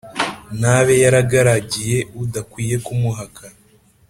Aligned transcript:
ntabe 0.59 0.93
yaragaragiye 1.03 1.97
udakwiye 2.23 2.75
kumuhaka! 2.85 3.43